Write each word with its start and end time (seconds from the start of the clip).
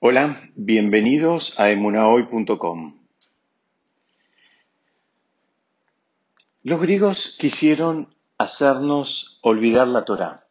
Hola, 0.00 0.40
bienvenidos 0.54 1.58
a 1.58 1.70
emunahoy.com. 1.70 2.94
Los 6.62 6.80
griegos 6.80 7.36
quisieron 7.36 8.14
hacernos 8.38 9.40
olvidar 9.42 9.88
la 9.88 10.04
Torá. 10.04 10.46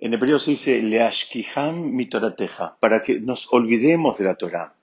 En 0.00 0.12
hebreo 0.12 0.40
se 0.40 0.50
dice 0.50 0.82
leashkiham 0.82 1.92
mitorateja, 1.92 2.76
para 2.80 3.00
que 3.00 3.20
nos 3.20 3.46
olvidemos 3.52 4.18
de 4.18 4.24
la 4.24 4.34
Torá. 4.34 4.74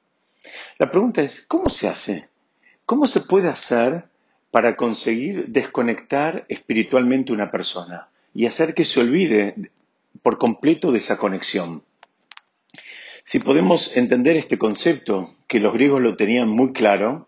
La 0.79 0.89
pregunta 0.89 1.21
es, 1.21 1.45
¿cómo 1.45 1.67
se 1.67 1.89
hace? 1.89 2.29
¿Cómo 2.85 3.03
se 3.03 3.19
puede 3.19 3.49
hacer 3.49 4.05
para 4.51 4.77
conseguir 4.77 5.47
desconectar 5.47 6.45
espiritualmente 6.47 7.33
una 7.33 7.51
persona 7.51 8.07
y 8.33 8.45
hacer 8.45 8.73
que 8.73 8.85
se 8.85 9.01
olvide 9.01 9.69
por 10.23 10.37
completo 10.37 10.93
de 10.93 10.99
esa 10.99 11.17
conexión? 11.17 11.83
Si 13.27 13.39
podemos 13.39 13.97
entender 13.97 14.37
este 14.37 14.59
concepto, 14.59 15.33
que 15.47 15.59
los 15.59 15.73
griegos 15.73 15.99
lo 15.99 16.15
tenían 16.15 16.47
muy 16.47 16.73
claro, 16.73 17.27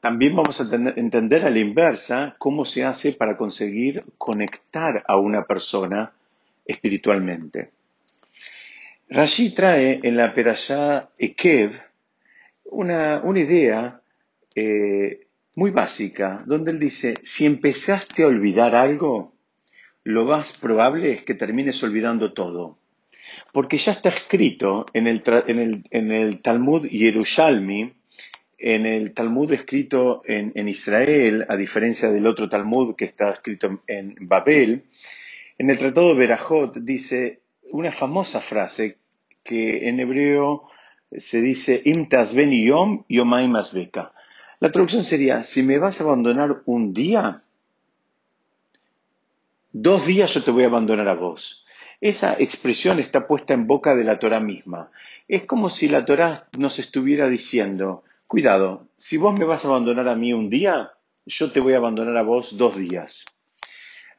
también 0.00 0.34
vamos 0.34 0.58
a 0.58 0.74
entender 0.96 1.44
a 1.44 1.50
la 1.50 1.58
inversa 1.58 2.34
cómo 2.38 2.64
se 2.64 2.86
hace 2.86 3.12
para 3.12 3.36
conseguir 3.36 4.02
conectar 4.16 5.04
a 5.06 5.18
una 5.18 5.44
persona 5.44 6.14
espiritualmente. 6.64 7.72
Rashi 9.10 9.54
trae 9.54 10.00
en 10.02 10.16
la 10.16 10.32
Perashá 10.32 11.10
Ekev 11.18 11.78
una, 12.64 13.20
idea 13.36 14.00
eh, 14.54 15.26
muy 15.56 15.72
básica, 15.72 16.42
donde 16.46 16.70
él 16.70 16.78
dice, 16.78 17.16
si 17.22 17.44
empezaste 17.44 18.22
a 18.22 18.28
olvidar 18.28 18.74
algo, 18.74 19.34
lo 20.04 20.24
más 20.24 20.56
probable 20.56 21.12
es 21.12 21.22
que 21.22 21.34
termines 21.34 21.82
olvidando 21.82 22.32
todo 22.32 22.78
porque 23.54 23.78
ya 23.78 23.92
está 23.92 24.08
escrito 24.08 24.84
en 24.94 25.06
el, 25.06 26.42
Talmud 26.42 26.88
Yerushalmi, 26.88 27.94
en 28.58 28.86
el 28.86 29.14
Talmud 29.14 29.52
escrito 29.52 30.22
en, 30.26 30.68
Israel, 30.68 31.46
a 31.48 31.56
diferencia 31.56 32.10
del 32.10 32.26
otro 32.26 32.48
Talmud 32.48 32.96
que 32.96 33.04
está 33.04 33.30
escrito 33.30 33.82
en 33.86 34.16
Babel, 34.22 34.86
en 35.56 35.70
el 35.70 35.78
Tratado 35.78 36.08
de 36.08 36.18
Berajot 36.18 36.78
dice 36.78 37.42
una 37.70 37.92
famosa 37.92 38.40
frase 38.40 38.98
que 39.44 39.88
en 39.88 40.00
hebreo 40.00 40.68
se 41.16 41.40
dice 41.40 41.80
Im 41.84 42.08
ben 42.34 42.50
yom 42.50 43.04
yomaim 43.08 43.54
asbeka. 43.54 44.12
La 44.58 44.72
traducción 44.72 45.04
sería, 45.04 45.44
si 45.44 45.62
me 45.62 45.78
vas 45.78 46.00
a 46.00 46.04
abandonar 46.04 46.62
un 46.64 46.92
día, 46.92 47.44
dos 49.70 50.06
días 50.06 50.34
yo 50.34 50.42
te 50.42 50.50
voy 50.50 50.64
a 50.64 50.66
abandonar 50.66 51.08
a 51.08 51.14
vos. 51.14 51.63
Esa 52.04 52.36
expresión 52.38 52.98
está 52.98 53.26
puesta 53.26 53.54
en 53.54 53.66
boca 53.66 53.96
de 53.96 54.04
la 54.04 54.18
Torah 54.18 54.38
misma. 54.38 54.90
Es 55.26 55.44
como 55.44 55.70
si 55.70 55.88
la 55.88 56.04
Torah 56.04 56.48
nos 56.58 56.78
estuviera 56.78 57.30
diciendo, 57.30 58.04
cuidado, 58.26 58.88
si 58.98 59.16
vos 59.16 59.38
me 59.38 59.46
vas 59.46 59.64
a 59.64 59.68
abandonar 59.68 60.08
a 60.08 60.14
mí 60.14 60.34
un 60.34 60.50
día, 60.50 60.90
yo 61.24 61.50
te 61.50 61.60
voy 61.60 61.72
a 61.72 61.78
abandonar 61.78 62.18
a 62.18 62.22
vos 62.22 62.58
dos 62.58 62.76
días. 62.76 63.24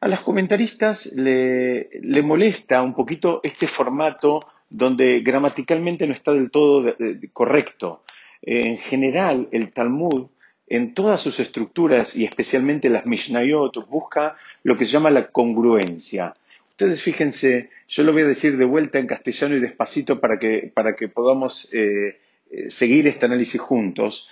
A 0.00 0.08
los 0.08 0.18
comentaristas 0.22 1.12
le, 1.14 1.88
molesta 2.24 2.82
un 2.82 2.92
poquito 2.92 3.38
este 3.44 3.68
formato 3.68 4.40
donde 4.68 5.20
gramaticalmente 5.20 6.08
no 6.08 6.12
está 6.12 6.32
del 6.32 6.50
todo 6.50 6.92
correcto. 7.32 8.02
En 8.42 8.78
general, 8.78 9.46
el 9.52 9.72
Talmud, 9.72 10.26
en 10.66 10.92
todas 10.92 11.20
sus 11.20 11.38
estructuras 11.38 12.16
y 12.16 12.24
especialmente 12.24 12.90
las 12.90 13.06
Mishnayot, 13.06 13.88
busca 13.88 14.36
lo 14.64 14.76
que 14.76 14.86
se 14.86 14.90
llama 14.90 15.10
la 15.10 15.28
congruencia. 15.28 16.34
Ustedes 16.76 17.00
fíjense, 17.00 17.70
yo 17.88 18.02
lo 18.02 18.12
voy 18.12 18.24
a 18.24 18.28
decir 18.28 18.58
de 18.58 18.66
vuelta 18.66 18.98
en 18.98 19.06
castellano 19.06 19.56
y 19.56 19.60
despacito 19.60 20.20
para 20.20 20.38
que, 20.38 20.70
para 20.74 20.94
que 20.94 21.08
podamos 21.08 21.72
eh, 21.72 22.20
eh, 22.50 22.68
seguir 22.68 23.06
este 23.06 23.24
análisis 23.24 23.58
juntos. 23.58 24.28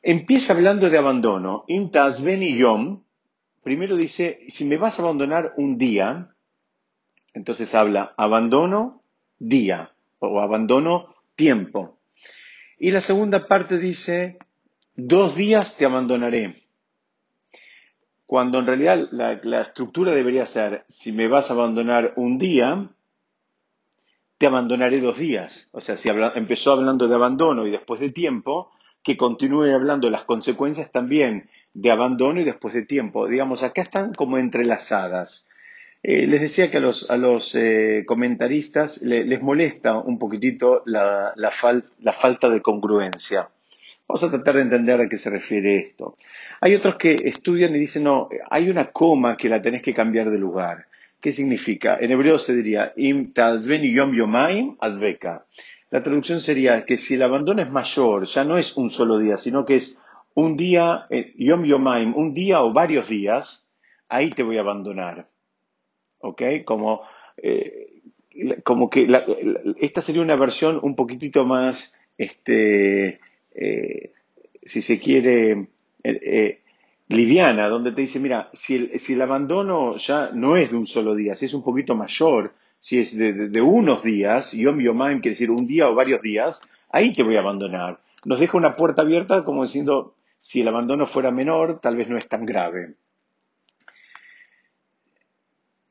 Empieza 0.00 0.54
hablando 0.54 0.88
de 0.88 0.96
abandono. 0.96 1.66
Ben 1.68 2.40
yom. 2.56 3.02
Primero 3.62 3.94
dice, 3.94 4.46
si 4.48 4.64
me 4.64 4.78
vas 4.78 4.98
a 4.98 5.02
abandonar 5.02 5.52
un 5.58 5.76
día, 5.76 6.34
entonces 7.34 7.74
habla 7.74 8.14
abandono 8.16 9.02
día 9.38 9.92
o 10.20 10.40
abandono 10.40 11.14
tiempo. 11.34 11.98
Y 12.78 12.90
la 12.90 13.02
segunda 13.02 13.46
parte 13.46 13.78
dice, 13.78 14.38
dos 14.96 15.36
días 15.36 15.76
te 15.76 15.84
abandonaré 15.84 16.67
cuando 18.28 18.58
en 18.58 18.66
realidad 18.66 19.08
la, 19.10 19.60
estructura 19.62 20.12
debería 20.12 20.44
ser, 20.44 20.84
si 20.86 21.12
me 21.12 21.28
vas 21.28 21.50
a 21.50 21.54
abandonar 21.54 22.12
un 22.16 22.36
día, 22.36 22.90
te 24.36 24.46
abandonaré 24.46 25.00
dos 25.00 25.16
días. 25.16 25.70
O 25.72 25.80
sea, 25.80 25.96
si 25.96 26.10
empezó 26.10 26.72
hablando 26.72 27.08
de 27.08 27.14
abandono 27.14 27.66
y 27.66 27.70
después 27.70 28.00
de 28.00 28.10
tiempo, 28.10 28.70
que 29.02 29.16
continúe 29.16 29.72
hablando 29.74 30.10
las 30.10 30.24
consecuencias 30.24 30.92
también 30.92 31.48
de 31.72 31.90
abandono 31.90 32.42
y 32.42 32.44
después 32.44 32.74
de 32.74 32.82
tiempo. 32.82 33.26
Digamos, 33.26 33.62
acá 33.62 33.80
están 33.80 34.12
como 34.12 34.36
entrelazadas. 34.36 35.48
Eh, 36.02 36.26
les 36.26 36.42
decía 36.42 36.70
que 36.70 36.76
a 36.76 37.16
los, 37.16 37.54
eh, 37.54 38.04
comentaristas 38.06 39.00
les 39.00 39.40
molesta 39.40 39.96
un 39.96 40.18
poquitito 40.18 40.82
la 40.84 41.32
falta 41.50 42.50
de 42.50 42.60
congruencia. 42.60 43.48
Vamos 44.08 44.24
a 44.24 44.30
tratar 44.30 44.54
de 44.54 44.62
entender 44.62 44.98
a 45.02 45.06
qué 45.06 45.18
se 45.18 45.28
refiere 45.28 45.76
esto. 45.80 46.16
Hay 46.62 46.74
otros 46.74 46.96
que 46.96 47.14
estudian 47.24 47.76
y 47.76 47.78
dicen, 47.78 48.04
no, 48.04 48.30
hay 48.48 48.70
una 48.70 48.90
coma 48.90 49.36
que 49.36 49.50
la 49.50 49.60
tenés 49.60 49.82
que 49.82 49.92
cambiar 49.92 50.30
de 50.30 50.38
lugar. 50.38 50.86
¿Qué 51.20 51.30
significa? 51.30 51.98
En 52.00 52.10
hebreo 52.10 52.38
se 52.38 52.56
diría, 52.56 52.94
im 52.96 53.34
yom 53.34 54.14
yomaim 54.14 54.76
azbeka. 54.80 55.44
La 55.90 56.02
traducción 56.02 56.40
sería 56.40 56.86
que 56.86 56.96
si 56.96 57.14
el 57.14 57.22
abandono 57.22 57.60
es 57.60 57.70
mayor, 57.70 58.24
ya 58.24 58.44
no 58.44 58.56
es 58.56 58.78
un 58.78 58.88
solo 58.88 59.18
día, 59.18 59.36
sino 59.36 59.66
que 59.66 59.76
es 59.76 60.02
un 60.32 60.56
día, 60.56 61.06
eh, 61.10 61.34
yom 61.36 61.64
yomaim, 61.64 62.16
un 62.16 62.32
día 62.32 62.62
o 62.62 62.72
varios 62.72 63.08
días, 63.08 63.70
ahí 64.08 64.30
te 64.30 64.42
voy 64.42 64.56
a 64.56 64.62
abandonar. 64.62 65.28
¿Ok? 66.20 66.42
Como, 66.64 67.02
eh, 67.36 68.00
como 68.64 68.88
que 68.88 69.06
esta 69.80 70.00
sería 70.00 70.22
una 70.22 70.36
versión 70.36 70.78
un 70.82 70.96
poquitito 70.96 71.44
más, 71.44 72.00
este, 72.16 73.20
eh, 73.60 74.12
si 74.64 74.80
se 74.82 75.00
quiere, 75.00 75.52
eh, 75.52 75.66
eh, 76.04 76.60
liviana, 77.08 77.68
donde 77.68 77.90
te 77.90 78.02
dice, 78.02 78.20
mira, 78.20 78.50
si 78.52 78.76
el, 78.76 79.00
si 79.00 79.14
el, 79.14 79.22
abandono 79.22 79.96
ya 79.96 80.30
no 80.32 80.56
es 80.56 80.70
de 80.70 80.76
un 80.76 80.86
solo 80.86 81.14
día, 81.16 81.34
si 81.34 81.46
es 81.46 81.54
un 81.54 81.64
poquito 81.64 81.96
mayor, 81.96 82.54
si 82.78 83.00
es 83.00 83.18
de, 83.18 83.60
unos 83.60 84.04
días, 84.04 84.52
yom 84.52 84.80
yomaim 84.80 85.20
quiere 85.20 85.34
decir 85.34 85.50
un 85.50 85.66
día 85.66 85.88
o 85.88 85.94
varios 85.96 86.22
días, 86.22 86.60
ahí 86.90 87.10
te 87.10 87.24
voy 87.24 87.36
a 87.36 87.40
abandonar. 87.40 87.98
Nos 88.24 88.38
deja 88.38 88.56
una 88.56 88.76
puerta 88.76 89.02
abierta 89.02 89.44
como 89.44 89.64
diciendo, 89.64 90.14
si 90.40 90.60
el 90.60 90.68
abandono 90.68 91.06
fuera 91.06 91.32
menor, 91.32 91.80
tal 91.80 91.96
vez 91.96 92.08
no 92.08 92.16
es 92.16 92.28
tan 92.28 92.46
grave. 92.46 92.94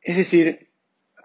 Es 0.01 0.15
decir, 0.15 0.69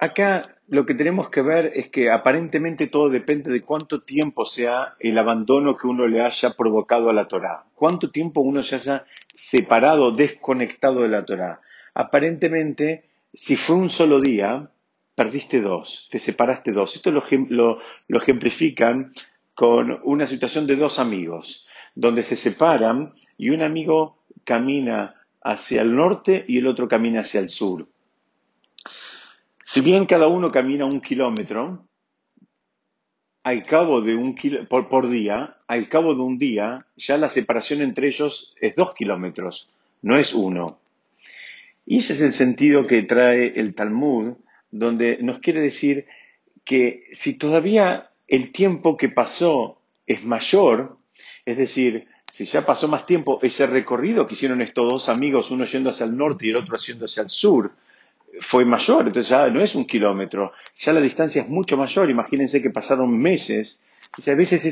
acá 0.01 0.43
lo 0.73 0.87
que 0.87 0.95
tenemos 0.95 1.29
que 1.29 1.43
ver 1.43 1.71
es 1.75 1.91
que 1.91 2.11
aparentemente 2.11 2.87
todo 2.87 3.11
depende 3.11 3.53
de 3.53 3.61
cuánto 3.61 4.01
tiempo 4.01 4.47
sea 4.47 4.97
el 5.01 5.19
abandono 5.19 5.77
que 5.77 5.87
uno 5.87 6.07
le 6.07 6.23
haya 6.23 6.55
provocado 6.57 7.11
a 7.11 7.13
la 7.13 7.29
Torá, 7.29 7.67
cuánto 7.75 8.11
tiempo 8.11 8.41
uno 8.41 8.63
se 8.63 8.77
haya 8.77 9.05
separado, 9.35 10.13
desconectado 10.13 11.03
de 11.03 11.11
la 11.11 11.27
Torá. 11.27 11.61
Aparentemente, 11.93 13.05
si 13.35 13.57
fue 13.57 13.77
un 13.77 13.91
solo 13.91 14.19
día, 14.23 14.71
perdiste 15.15 15.61
dos, 15.61 16.09
te 16.11 16.19
separaste 16.19 16.73
dos. 16.73 16.97
Esto 16.97 17.11
lo, 17.11 17.23
lo 18.09 18.19
ejemplifican 18.19 19.13
con 19.55 20.01
una 20.05 20.27
situación 20.27 20.67
de 20.67 20.77
dos 20.77 20.99
amigos, 20.99 21.67
donde 21.95 22.23
se 22.23 22.35
separan 22.35 23.13
y 23.37 23.51
un 23.51 23.63
amigo 23.63 24.25
camina 24.45 25.17
hacia 25.43 25.83
el 25.83 25.95
norte 25.95 26.47
y 26.49 26.57
el 26.57 26.67
otro 26.67 26.89
camina 26.89 27.21
hacia 27.21 27.41
el 27.41 27.51
sur. 27.51 27.92
Si 29.65 29.81
bien 29.81 30.07
cada 30.07 30.27
uno 30.27 30.51
camina 30.51 30.85
un 30.85 31.01
kilómetro, 31.01 31.87
al 33.45 33.63
cabo 33.65 34.01
de 34.01 34.15
un 34.15 34.37
por, 34.69 34.89
por 34.89 35.09
día, 35.09 35.57
al 35.67 35.89
cabo 35.89 36.15
de 36.15 36.23
un 36.23 36.39
día, 36.39 36.79
ya 36.97 37.17
la 37.17 37.29
separación 37.29 37.81
entre 37.81 38.09
ellos 38.09 38.55
es 38.61 38.75
dos 38.77 38.95
kilómetros, 38.95 39.71
no 40.03 40.17
es 40.17 40.35
uno. 40.35 40.79
Y 41.87 41.99
ese 41.99 42.15
es 42.15 42.21
el 42.23 42.33
sentido 42.33 42.87
que 42.87 43.03
trae 43.03 43.53
el 43.57 43.75
Talmud, 43.75 44.35
donde 44.71 45.19
nos 45.23 45.41
quiere 45.41 45.61
decir 45.61 46.07
que 46.65 47.05
si 47.13 47.39
todavía 47.39 48.11
el 48.29 48.53
tiempo 48.53 48.97
que 48.97 49.09
pasó 49.09 49.79
es 50.07 50.25
mayor, 50.25 50.97
es 51.45 51.57
decir, 51.57 52.07
si 52.33 52.45
ya 52.45 52.65
pasó 52.65 52.89
más 52.89 53.05
tiempo, 53.07 53.39
ese 53.43 53.67
recorrido 53.67 54.27
que 54.27 54.35
hicieron 54.35 54.63
estos 54.63 54.89
dos 54.89 55.09
amigos, 55.09 55.51
uno 55.51 55.65
yendo 55.65 55.91
hacia 55.91 56.07
el 56.07 56.17
norte 56.17 56.47
y 56.47 56.51
el 56.51 56.57
otro 56.57 56.77
yendo 56.77 57.05
hacia 57.05 57.25
el 57.25 57.29
sur, 57.29 57.73
fue 58.41 58.65
mayor, 58.65 59.07
entonces 59.07 59.31
ya 59.31 59.49
no 59.49 59.61
es 59.61 59.75
un 59.75 59.85
kilómetro, 59.85 60.53
ya 60.79 60.93
la 60.93 61.01
distancia 61.01 61.43
es 61.43 61.49
mucho 61.49 61.77
mayor, 61.77 62.11
imagínense 62.11 62.63
que 62.63 62.71
pasaron 62.71 63.17
meses, 63.17 63.83
y 64.25 64.31
a 64.31 64.35
veces 64.35 64.65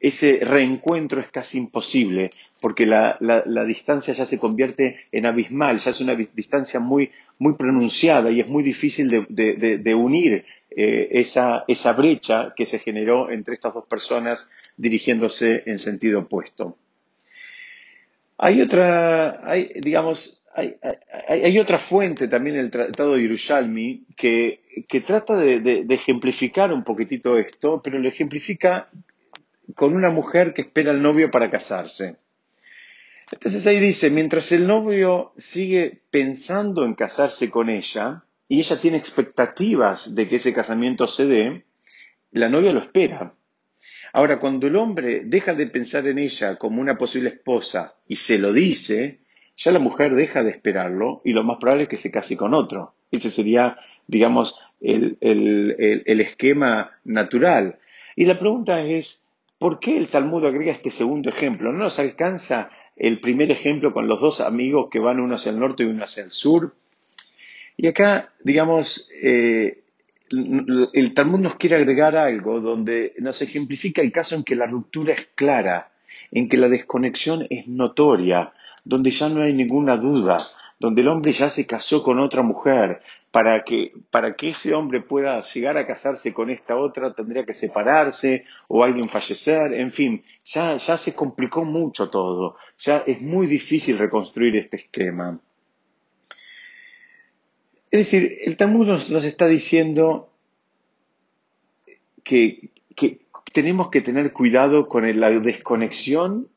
ese 0.00 0.38
reencuentro 0.42 1.20
es 1.20 1.28
casi 1.30 1.58
imposible, 1.58 2.30
porque 2.60 2.86
la, 2.86 3.18
distancia 3.66 4.14
ya 4.14 4.26
se 4.26 4.38
convierte 4.38 5.06
en 5.12 5.26
abismal, 5.26 5.78
ya 5.78 5.90
es 5.90 6.00
una 6.00 6.14
distancia 6.14 6.80
muy, 6.80 7.10
muy 7.38 7.54
pronunciada 7.54 8.30
y 8.30 8.40
es 8.40 8.48
muy 8.48 8.62
difícil 8.62 9.26
de, 9.28 9.94
unir 9.94 10.44
eh, 10.70 11.08
esa, 11.12 11.64
esa 11.68 11.92
brecha 11.92 12.54
que 12.56 12.66
se 12.66 12.78
generó 12.78 13.30
entre 13.30 13.54
estas 13.54 13.74
dos 13.74 13.86
personas 13.86 14.50
dirigiéndose 14.76 15.62
en 15.66 15.78
sentido 15.78 16.20
opuesto. 16.20 16.76
Hay 18.38 18.60
otra, 18.60 19.40
hay, 19.48 19.70
digamos, 19.80 20.43
hay, 20.54 21.58
otra 21.58 21.78
fuente 21.78 22.28
también 22.28 22.56
en 22.56 22.64
el 22.66 22.70
Tratado 22.70 23.14
de 23.14 23.22
Yerushalmi 23.22 24.06
que, 24.16 24.60
trata 25.04 25.36
de, 25.36 25.84
ejemplificar 25.88 26.72
un 26.72 26.84
poquitito 26.84 27.36
esto, 27.38 27.80
pero 27.82 27.98
lo 27.98 28.08
ejemplifica 28.08 28.88
con 29.74 29.96
una 29.96 30.10
mujer 30.10 30.54
que 30.54 30.62
espera 30.62 30.92
al 30.92 31.00
novio 31.00 31.30
para 31.30 31.50
casarse. 31.50 32.16
Entonces 33.32 33.66
ahí 33.66 33.80
dice, 33.80 34.10
mientras 34.10 34.52
el 34.52 34.66
novio 34.66 35.32
sigue 35.36 36.02
pensando 36.10 36.84
en 36.84 36.94
casarse 36.94 37.50
con 37.50 37.68
ella 37.68 38.22
y 38.46 38.60
ella 38.60 38.80
tiene 38.80 38.98
expectativas 38.98 40.14
de 40.14 40.28
que 40.28 40.36
ese 40.36 40.52
casamiento 40.52 41.08
se 41.08 41.26
dé, 41.26 41.64
la 42.30 42.48
novia 42.48 42.72
lo 42.72 42.80
espera. 42.80 43.34
Ahora, 44.12 44.38
cuando 44.38 44.68
el 44.68 44.76
hombre 44.76 45.22
deja 45.24 45.54
de 45.54 45.66
pensar 45.66 46.06
en 46.06 46.18
ella 46.20 46.56
como 46.56 46.80
una 46.80 46.96
posible 46.96 47.30
esposa 47.30 47.96
y 48.06 48.16
se 48.16 48.38
lo 48.38 48.52
dice, 48.52 49.23
ya 49.56 49.72
la 49.72 49.78
mujer 49.78 50.14
deja 50.14 50.42
de 50.42 50.50
esperarlo 50.50 51.20
y 51.24 51.32
lo 51.32 51.44
más 51.44 51.58
probable 51.58 51.84
es 51.84 51.88
que 51.88 51.96
se 51.96 52.10
case 52.10 52.36
con 52.36 52.54
otro. 52.54 52.94
Ese 53.10 53.30
sería, 53.30 53.78
digamos, 54.06 54.58
el, 54.80 55.16
esquema 56.20 56.90
natural. 57.04 57.78
Y 58.16 58.26
la 58.26 58.34
pregunta 58.34 58.82
es, 58.82 59.26
¿por 59.58 59.80
qué 59.80 59.96
el 59.96 60.10
Talmud 60.10 60.44
agrega 60.44 60.72
este 60.72 60.90
segundo 60.90 61.30
ejemplo? 61.30 61.72
¿No 61.72 61.78
nos 61.78 61.98
alcanza 61.98 62.70
el 62.96 63.20
primer 63.20 63.50
ejemplo 63.50 63.92
con 63.92 64.08
los 64.08 64.20
dos 64.20 64.40
amigos 64.40 64.88
que 64.90 64.98
van 64.98 65.20
uno 65.20 65.36
hacia 65.36 65.50
el 65.50 65.58
norte 65.58 65.84
y 65.84 65.86
uno 65.86 66.04
hacia 66.04 66.24
el 66.24 66.30
sur? 66.30 66.74
Y 67.76 67.86
acá, 67.86 68.32
digamos, 68.42 69.08
eh, 69.22 69.82
el 70.30 71.12
Talmud 71.14 71.40
nos 71.40 71.56
quiere 71.56 71.76
agregar 71.76 72.16
algo 72.16 72.60
donde 72.60 73.14
nos 73.18 73.40
ejemplifica 73.42 74.02
el 74.02 74.12
caso 74.12 74.34
en 74.34 74.44
que 74.44 74.56
la 74.56 74.66
ruptura 74.66 75.14
es 75.14 75.28
clara, 75.34 75.92
en 76.30 76.48
que 76.48 76.56
la 76.56 76.68
desconexión 76.68 77.46
es 77.50 77.68
notoria, 77.68 78.52
donde 78.84 79.10
ya 79.10 79.28
no 79.28 79.42
hay 79.42 79.52
ninguna 79.52 79.96
duda, 79.96 80.36
donde 80.78 81.02
el 81.02 81.08
hombre 81.08 81.32
ya 81.32 81.48
se 81.48 81.66
casó 81.66 82.02
con 82.02 82.18
otra 82.18 82.42
mujer, 82.42 83.00
para 83.30 83.64
que, 83.64 83.92
para 84.10 84.36
que 84.36 84.50
ese 84.50 84.74
hombre 84.74 85.00
pueda 85.00 85.40
llegar 85.40 85.76
a 85.76 85.88
casarse 85.88 86.32
con 86.32 86.50
esta 86.50 86.76
otra 86.76 87.14
tendría 87.14 87.44
que 87.44 87.52
separarse 87.52 88.44
o 88.68 88.84
alguien 88.84 89.08
fallecer, 89.08 89.72
en 89.74 89.90
fin, 89.90 90.22
ya, 90.44 90.76
ya 90.76 90.96
se 90.96 91.16
complicó 91.16 91.64
mucho 91.64 92.10
todo, 92.10 92.56
ya 92.78 92.98
es 92.98 93.20
muy 93.20 93.48
difícil 93.48 93.98
reconstruir 93.98 94.54
este 94.54 94.76
esquema. 94.76 95.40
Es 97.90 98.10
decir, 98.10 98.38
el 98.44 98.56
Talmud 98.56 98.86
nos, 98.86 99.10
está 99.10 99.48
diciendo 99.48 100.30
que, 102.22 102.70
que, 102.94 103.20
tenemos 103.52 103.88
que 103.88 104.00
tener 104.00 104.32
cuidado 104.32 104.88
con 104.88 105.08
la 105.18 105.30
desconexión 105.40 106.48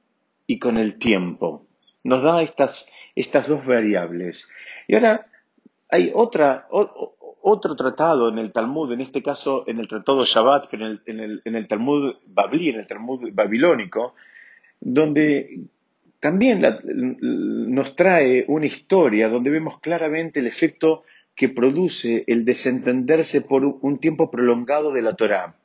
y 0.47 0.59
con 0.59 0.77
el 0.77 0.97
tiempo 0.97 1.66
nos 2.07 2.23
da 2.23 2.41
estas, 2.41 2.89
estas 3.15 3.47
dos 3.49 3.65
variables. 3.65 4.49
Y 4.87 4.95
ahora 4.95 5.27
hay 5.89 6.09
otra, 6.15 6.67
otro 6.71 7.75
tratado 7.75 8.29
en 8.29 8.37
el 8.39 8.53
Talmud, 8.53 8.93
en 8.93 9.01
este 9.01 9.21
caso 9.21 9.65
en 9.67 9.77
el 9.79 9.89
Tratado 9.89 10.23
Shabbat, 10.23 10.73
en 10.73 10.81
el, 10.81 11.01
en 11.05 11.19
el, 11.19 11.41
en 11.43 11.55
el 11.55 11.67
Talmud 11.67 12.15
Babli, 12.25 12.69
en 12.69 12.79
el 12.79 12.87
Talmud 12.87 13.29
babilónico, 13.33 14.15
donde 14.79 15.59
también 16.21 16.61
nos 17.19 17.95
trae 17.95 18.45
una 18.47 18.65
historia 18.65 19.27
donde 19.27 19.49
vemos 19.49 19.79
claramente 19.79 20.39
el 20.39 20.47
efecto 20.47 21.03
que 21.35 21.49
produce 21.49 22.23
el 22.25 22.45
desentenderse 22.45 23.41
por 23.41 23.65
un 23.65 23.97
tiempo 23.97 24.31
prolongado 24.31 24.93
de 24.93 25.01
la 25.01 25.13
Torá. 25.15 25.55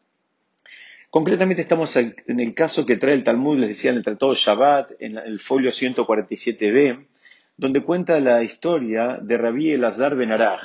Concretamente 1.12 1.60
estamos 1.60 1.94
en 1.96 2.40
el 2.40 2.54
caso 2.54 2.86
que 2.86 2.96
trae 2.96 3.12
el 3.12 3.22
Talmud, 3.22 3.58
les 3.58 3.68
decía, 3.68 3.90
en 3.90 3.98
el 3.98 4.02
Tratado 4.02 4.34
Shabbat, 4.34 4.92
en 4.98 5.18
el 5.18 5.40
folio 5.40 5.70
147b, 5.70 7.06
donde 7.54 7.82
cuenta 7.82 8.18
la 8.18 8.42
historia 8.42 9.18
de 9.20 9.36
Rabí 9.36 9.72
Elazar 9.72 10.16
Ben 10.16 10.32
Araj. 10.32 10.62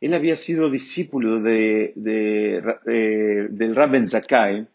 Él 0.00 0.14
había 0.14 0.34
sido 0.34 0.68
discípulo 0.68 1.40
de, 1.40 1.94
eh, 1.94 3.46
del 3.50 3.76
Rabben 3.76 4.08
Zakai, 4.08 4.66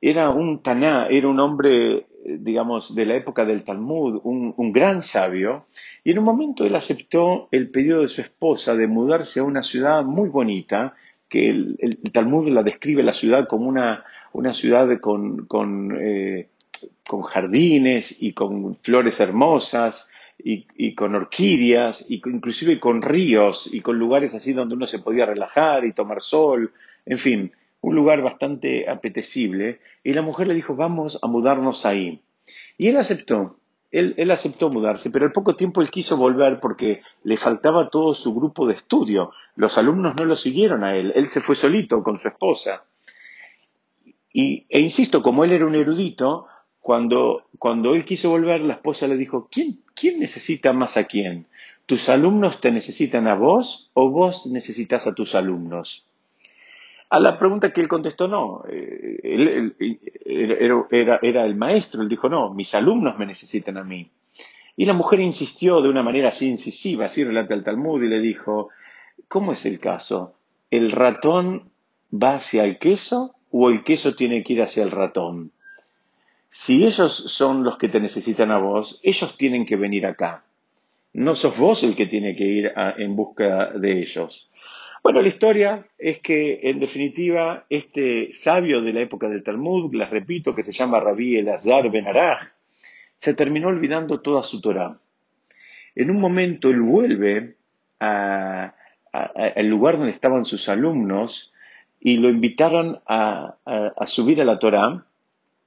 era 0.00 0.30
un 0.30 0.60
Taná, 0.60 1.06
era 1.08 1.28
un 1.28 1.38
hombre, 1.38 2.08
digamos, 2.24 2.96
de 2.96 3.06
la 3.06 3.14
época 3.14 3.44
del 3.44 3.62
Talmud, 3.62 4.22
un, 4.24 4.72
gran 4.72 5.02
sabio, 5.02 5.66
y 6.02 6.10
en 6.10 6.18
un 6.18 6.24
momento 6.24 6.64
él 6.64 6.74
aceptó 6.74 7.46
el 7.52 7.70
pedido 7.70 8.02
de 8.02 8.08
su 8.08 8.22
esposa 8.22 8.74
de 8.74 8.88
mudarse 8.88 9.38
a 9.38 9.44
una 9.44 9.62
ciudad 9.62 10.02
muy 10.02 10.28
bonita, 10.30 10.96
que 11.28 11.48
el 11.48 11.98
Talmud 12.12 12.48
la 12.48 12.62
describe 12.62 13.02
la 13.02 13.12
ciudad 13.12 13.48
como 13.48 13.68
una, 13.68 14.04
una 14.32 14.52
ciudad 14.52 15.00
con, 15.00 15.46
eh, 15.98 16.48
con, 17.08 17.22
jardines 17.22 18.22
y 18.22 18.32
con 18.32 18.76
flores 18.76 19.18
hermosas 19.20 20.10
y, 20.38 20.94
con 20.94 21.14
orquídeas 21.14 22.10
y 22.10 22.20
inclusive 22.26 22.78
con 22.78 23.00
ríos 23.00 23.72
y 23.72 23.80
con 23.80 23.98
lugares 23.98 24.34
así 24.34 24.52
donde 24.52 24.74
uno 24.74 24.86
se 24.86 24.98
podía 24.98 25.24
relajar 25.24 25.84
y 25.86 25.92
tomar 25.92 26.20
sol, 26.20 26.72
en 27.06 27.18
fin, 27.18 27.52
un 27.80 27.94
lugar 27.94 28.20
bastante 28.20 28.88
apetecible. 28.90 29.80
Y 30.04 30.12
la 30.12 30.22
mujer 30.22 30.48
le 30.48 30.54
dijo, 30.54 30.76
vamos 30.76 31.18
a 31.22 31.26
mudarnos 31.26 31.86
ahí. 31.86 32.20
Y 32.76 32.88
él 32.88 32.98
aceptó, 32.98 33.58
él, 33.90 34.14
él, 34.16 34.30
aceptó 34.30 34.68
mudarse, 34.68 35.10
pero 35.10 35.26
al 35.26 35.32
poco 35.32 35.56
tiempo 35.56 35.80
él 35.80 35.90
quiso 35.90 36.16
volver 36.16 36.60
porque 36.60 37.02
le 37.22 37.36
faltaba 37.36 37.88
todo 37.88 38.14
su 38.14 38.34
grupo 38.34 38.66
de 38.66 38.74
estudio. 38.74 39.30
Los 39.54 39.78
alumnos 39.78 40.14
no 40.18 40.24
lo 40.24 40.36
siguieron 40.36 40.84
a 40.84 40.96
él, 40.96 41.12
él 41.14 41.28
se 41.28 41.40
fue 41.40 41.54
solito 41.54 42.02
con 42.02 42.18
su 42.18 42.28
esposa. 42.28 42.84
Y, 44.32 44.66
e 44.68 44.80
insisto, 44.80 45.22
como 45.22 45.44
él 45.44 45.52
era 45.52 45.66
un 45.66 45.74
erudito, 45.74 46.46
cuando, 46.80 47.44
cuando 47.58 47.94
él 47.94 48.04
quiso 48.04 48.30
volver, 48.30 48.60
la 48.60 48.74
esposa 48.74 49.08
le 49.08 49.16
dijo, 49.16 49.48
¿quién, 49.50 49.80
¿quién 49.94 50.20
necesita 50.20 50.72
más 50.72 50.96
a 50.96 51.04
quién? 51.04 51.46
¿Tus 51.86 52.08
alumnos 52.08 52.60
te 52.60 52.70
necesitan 52.70 53.28
a 53.28 53.34
vos 53.34 53.90
o 53.94 54.10
vos 54.10 54.46
necesitas 54.46 55.06
a 55.06 55.14
tus 55.14 55.34
alumnos? 55.34 56.06
A 57.08 57.20
la 57.20 57.38
pregunta 57.38 57.72
que 57.72 57.80
él 57.80 57.88
contestó, 57.88 58.26
no, 58.26 58.64
eh, 58.68 59.20
él, 59.22 59.76
era, 60.90 61.18
era, 61.22 61.44
el 61.46 61.54
maestro, 61.54 62.02
él 62.02 62.08
dijo, 62.08 62.28
no, 62.28 62.52
mis 62.52 62.74
alumnos 62.74 63.16
me 63.18 63.26
necesitan 63.26 63.76
a 63.78 63.84
mí. 63.84 64.10
Y 64.76 64.86
la 64.86 64.92
mujer 64.92 65.20
insistió 65.20 65.80
de 65.80 65.88
una 65.88 66.02
manera 66.02 66.30
así 66.30 66.48
incisiva, 66.48 67.06
así 67.06 67.24
relata 67.24 67.54
el 67.54 67.62
Talmud, 67.62 68.02
y 68.02 68.08
le 68.08 68.20
dijo, 68.20 68.70
¿cómo 69.28 69.52
es 69.52 69.64
el 69.66 69.78
caso? 69.78 70.34
¿El 70.70 70.90
ratón 70.90 71.70
va 72.12 72.34
hacia 72.34 72.64
el 72.64 72.78
queso 72.78 73.34
o 73.50 73.70
el 73.70 73.84
queso 73.84 74.14
tiene 74.14 74.42
que 74.42 74.54
ir 74.54 74.62
hacia 74.62 74.82
el 74.82 74.90
ratón. 74.90 75.52
Si 76.50 76.84
ellos 76.84 77.12
son 77.12 77.64
los 77.64 77.78
que 77.78 77.88
te 77.88 78.00
necesitan 78.00 78.50
a 78.50 78.58
vos, 78.58 79.00
ellos 79.02 79.36
tienen 79.36 79.66
que 79.66 79.76
venir 79.76 80.06
acá. 80.06 80.44
No 81.12 81.34
sos 81.34 81.56
vos 81.56 81.82
el 81.82 81.96
que 81.96 82.06
tiene 82.06 82.36
que 82.36 82.44
ir 82.44 82.72
en 82.98 83.16
busca 83.16 83.70
de 83.70 84.00
ellos. 84.00 84.50
Bueno, 85.06 85.22
la 85.22 85.28
historia 85.28 85.86
es 85.96 86.18
que, 86.18 86.58
en 86.64 86.80
definitiva, 86.80 87.64
este 87.70 88.32
sabio 88.32 88.82
de 88.82 88.92
la 88.92 89.02
época 89.02 89.28
del 89.28 89.44
Talmud, 89.44 89.94
les 89.94 90.10
repito, 90.10 90.52
que 90.52 90.64
se 90.64 90.72
llama 90.72 90.98
Rabí 90.98 91.36
Elazar 91.36 91.88
Ben 91.92 92.08
Araj, 92.08 92.48
se 93.16 93.32
terminó 93.34 93.68
olvidando 93.68 94.20
toda 94.20 94.42
su 94.42 94.60
Torah. 94.60 94.98
En 95.94 96.10
un 96.10 96.18
momento 96.18 96.70
él 96.70 96.80
vuelve 96.80 97.54
al 98.00 98.72
lugar 99.68 99.96
donde 99.96 100.10
estaban 100.10 100.44
sus 100.44 100.68
alumnos 100.68 101.52
y 102.00 102.16
lo 102.16 102.28
invitaron 102.28 102.98
a, 103.06 103.58
subir 104.06 104.42
a 104.42 104.44
la 104.44 104.58
Torá 104.58 105.06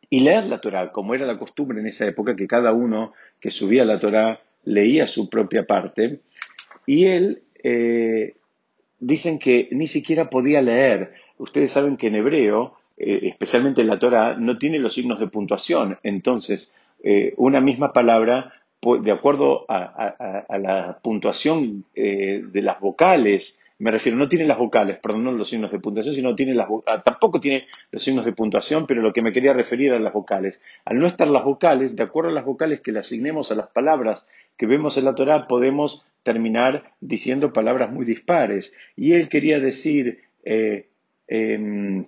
y 0.09 0.19
leer 0.19 0.47
la 0.47 0.59
Torá, 0.59 0.91
como 0.91 1.15
era 1.15 1.25
la 1.25 1.39
costumbre 1.39 1.79
en 1.79 1.87
esa 1.87 2.05
época, 2.05 2.35
que 2.35 2.45
cada 2.45 2.73
uno 2.73 3.13
que 3.39 3.51
subía 3.51 3.83
a 3.83 3.85
la 3.85 4.01
Torá 4.01 4.41
leía 4.65 5.07
su 5.07 5.29
propia 5.29 5.65
parte, 5.65 6.19
y 6.85 7.05
él, 7.05 7.43
eh, 7.63 8.35
dicen 8.99 9.39
que 9.39 9.67
ni 9.71 9.87
siquiera 9.87 10.29
podía 10.29 10.61
leer. 10.61 11.13
Ustedes 11.37 11.71
saben 11.71 11.97
que 11.97 12.07
en 12.07 12.15
hebreo, 12.15 12.75
eh, 12.97 13.19
especialmente 13.23 13.81
en 13.81 13.87
la 13.87 13.99
Torá, 13.99 14.35
no 14.35 14.57
tiene 14.57 14.79
los 14.79 14.93
signos 14.93 15.19
de 15.19 15.27
puntuación, 15.27 15.97
entonces 16.03 16.73
eh, 17.03 17.33
una 17.37 17.61
misma 17.61 17.93
palabra, 17.93 18.53
de 18.81 19.11
acuerdo 19.11 19.65
a, 19.67 20.47
la 20.57 20.99
puntuación 21.01 21.83
de 21.93 22.61
las 22.61 22.79
vocales, 22.79 23.61
me 23.79 23.91
refiero, 23.91 24.17
no 24.17 24.27
tiene 24.27 24.45
las 24.45 24.57
vocales, 24.57 24.97
perdón, 24.97 25.23
no 25.23 25.31
los 25.31 25.49
signos 25.49 25.71
de 25.71 25.79
puntuación, 25.79 26.13
sino 26.13 26.35
tiene 26.35 26.53
las 26.53 26.67
ah, 26.85 27.01
tampoco 27.01 27.39
tiene 27.39 27.65
los 27.91 28.03
signos 28.03 28.25
de 28.25 28.33
puntuación, 28.33 28.85
pero 28.85 29.01
lo 29.01 29.13
que 29.13 29.21
me 29.21 29.31
quería 29.31 29.53
referir 29.53 29.93
a 29.93 29.99
las 29.99 30.11
vocales. 30.11 30.61
Al 30.83 30.99
no 30.99 31.07
estar 31.07 31.29
las 31.29 31.45
vocales, 31.45 31.95
de 31.95 32.03
acuerdo 32.03 32.29
a 32.29 32.33
las 32.33 32.43
vocales 32.43 32.81
que 32.81 32.91
le 32.91 32.99
asignemos 32.99 33.51
a 33.51 33.55
las 33.55 33.67
palabras 33.67 34.27
que 34.59 34.67
vemos 34.67 34.97
en 34.97 35.05
la 35.05 35.15
Torah, 35.15 35.47
podemos 35.47 36.05
terminar 36.21 36.91
diciendo 36.99 37.53
palabras 37.53 37.91
muy 37.91 38.05
dispares. 38.05 38.73
Y 38.95 39.13
él 39.13 39.29
quería 39.29 39.59
decir 39.59 40.19
eh, 40.43 40.89
em, 41.27 42.05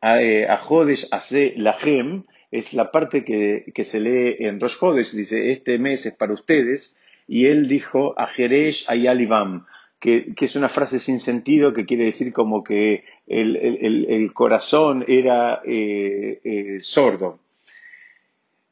a, 0.00 0.22
eh, 0.22 0.48
a 0.48 0.56
Jodesh 0.56 1.08
hace 1.10 1.52
Lahem, 1.56 2.22
es 2.52 2.74
la 2.74 2.90
parte 2.92 3.24
que, 3.24 3.84
se 3.84 4.00
lee 4.00 4.36
en 4.38 4.60
Rosh 4.60 4.78
dice, 5.12 5.52
este 5.52 5.78
mes 5.78 6.06
es 6.06 6.14
para 6.16 6.32
ustedes, 6.32 6.98
y 7.26 7.46
él 7.46 7.68
dijo, 7.68 8.14
Ajeresh 8.16 8.86
Ayalivam, 8.88 9.66
que, 9.98 10.34
que, 10.34 10.44
es 10.44 10.56
una 10.56 10.68
frase 10.68 10.98
sin 11.00 11.20
sentido 11.20 11.72
que 11.72 11.86
quiere 11.86 12.04
decir 12.04 12.32
como 12.32 12.64
que 12.64 13.04
el, 13.26 14.30
corazón 14.32 15.04
era 15.06 15.60
eh, 15.64 16.40
eh, 16.44 16.78
sordo. 16.80 17.38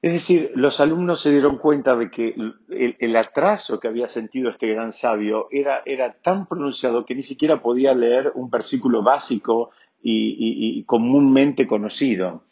Es 0.01 0.13
decir, 0.13 0.53
los 0.55 0.79
alumnos 0.79 1.21
se 1.21 1.33
dieron 1.33 1.59
cuenta 1.59 1.97
de 1.97 2.09
que 2.09 2.35
el, 2.69 3.17
atraso 3.17 3.81
que 3.81 3.89
había 3.89 4.07
sentido 4.07 4.49
este 4.49 4.69
gran 4.69 4.93
sabio 4.93 5.49
era, 5.51 5.83
tan 6.23 6.47
pronunciado 6.47 7.05
que 7.05 7.17
ni 7.17 7.25
siquiera 7.25 7.61
podía 7.61 7.95
leer 7.95 8.31
un 8.37 8.49
versículo 8.49 9.03
básico 9.03 9.71
y, 10.01 10.85
comúnmente 10.85 11.67
conocido. 11.67 12.45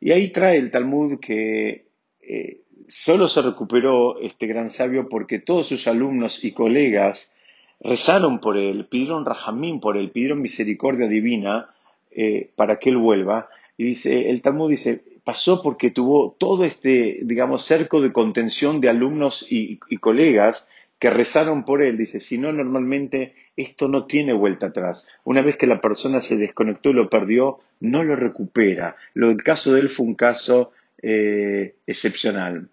Y 0.00 0.12
ahí 0.12 0.28
trae 0.28 0.58
el 0.58 0.70
Talmud 0.70 1.18
que 1.18 1.86
eh, 2.20 2.60
solo 2.88 3.26
se 3.26 3.40
recuperó 3.40 4.20
este 4.20 4.46
gran 4.46 4.68
sabio 4.68 5.08
porque 5.08 5.38
todos 5.38 5.68
sus 5.68 5.86
alumnos 5.86 6.44
y 6.44 6.52
colegas 6.52 7.32
rezaron 7.80 8.38
por 8.38 8.58
él, 8.58 8.86
pidieron 8.86 9.24
rajamín 9.24 9.80
por 9.80 9.96
él, 9.96 10.10
pidieron 10.10 10.42
misericordia 10.42 11.08
divina 11.08 11.70
eh, 12.10 12.50
para 12.54 12.78
que 12.78 12.90
él 12.90 12.98
vuelva. 12.98 13.48
Y 13.78 13.84
dice, 13.84 14.28
el 14.28 14.42
Talmud 14.42 14.70
dice, 14.70 15.02
pasó 15.24 15.62
porque 15.62 15.90
tuvo 15.90 16.36
todo 16.38 16.64
este, 16.64 17.20
digamos, 17.22 17.64
cerco 17.64 18.00
de 18.00 18.12
contención 18.12 18.80
de 18.80 18.88
alumnos 18.88 19.46
y, 19.48 19.78
colegas 19.98 20.68
que 20.98 21.10
rezaron 21.10 21.64
por 21.64 21.82
él. 21.82 21.96
Dice, 21.96 22.20
si 22.20 22.38
no, 22.38 22.52
normalmente 22.52 23.34
esto 23.56 23.88
no 23.88 24.06
tiene 24.06 24.32
vuelta 24.32 24.66
atrás. 24.66 25.08
Una 25.24 25.42
vez 25.42 25.56
que 25.56 25.66
la 25.66 25.80
persona 25.80 26.20
se 26.20 26.36
desconectó 26.36 26.90
y 26.90 26.94
lo 26.94 27.10
perdió, 27.10 27.58
no 27.80 28.02
lo 28.02 28.16
recupera. 28.16 28.96
Lo, 29.14 29.30
el 29.30 29.42
caso 29.42 29.72
de 29.72 29.80
él 29.80 29.88
fue 29.88 30.06
un 30.06 30.14
caso 30.14 30.72
eh, 31.02 31.74
excepcional. 31.86 32.68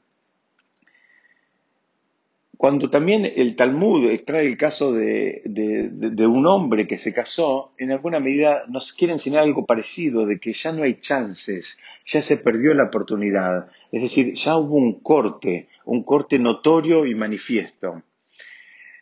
Cuando 2.59 2.89
también 2.89 3.23
el 3.23 3.55
Talmud 3.55 4.09
extrae 4.09 4.45
el 4.45 4.57
caso 4.57 4.91
de, 4.91 5.43
un 6.27 6.45
hombre 6.45 6.87
que 6.87 6.97
se 6.97 7.13
casó, 7.13 7.71
en 7.77 7.93
alguna 7.93 8.19
medida 8.19 8.65
nos 8.67 8.91
quiere 8.91 9.13
enseñar 9.13 9.43
algo 9.43 9.65
parecido, 9.65 10.25
de 10.25 10.41
que 10.41 10.51
ya 10.51 10.73
no 10.73 10.83
hay 10.83 10.99
chances, 10.99 11.81
ya 12.05 12.21
se 12.21 12.35
perdió 12.35 12.73
la 12.73 12.83
oportunidad. 12.83 13.69
Es 13.93 14.01
decir, 14.01 14.33
ya 14.33 14.57
hubo 14.57 14.75
un 14.75 14.99
corte, 14.99 15.69
un 15.85 16.03
corte 16.03 16.37
notorio 16.37 17.05
y 17.05 17.15
manifiesto. 17.15 18.03